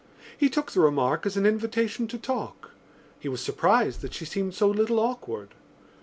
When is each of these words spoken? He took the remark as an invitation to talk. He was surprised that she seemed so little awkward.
He 0.35 0.49
took 0.49 0.71
the 0.71 0.79
remark 0.79 1.27
as 1.27 1.37
an 1.37 1.45
invitation 1.45 2.07
to 2.07 2.17
talk. 2.17 2.71
He 3.19 3.29
was 3.29 3.39
surprised 3.39 4.01
that 4.01 4.15
she 4.15 4.25
seemed 4.25 4.55
so 4.55 4.67
little 4.67 4.99
awkward. 4.99 5.49